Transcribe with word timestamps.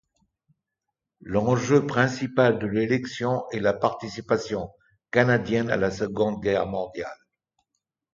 L'enjeu 1.21 1.85
principal 1.85 2.57
de 2.57 2.65
l'élection 2.65 3.47
est 3.51 3.59
la 3.59 3.71
participation 3.73 4.71
canadienne 5.11 5.69
à 5.69 5.77
la 5.77 5.91
Seconde 5.91 6.41
Guerre 6.41 6.65
mondiale. 6.65 7.19